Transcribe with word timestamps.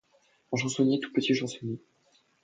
Un 0.51 0.57
chansonnier, 0.57 0.99
tout 0.99 1.13
petit 1.13 1.35
chansonnier. 1.35 1.79